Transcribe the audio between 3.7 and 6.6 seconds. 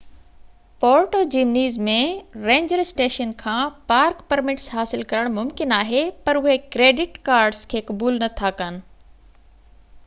park permits حاصل ڪرڻ ممڪن آهن پر اهي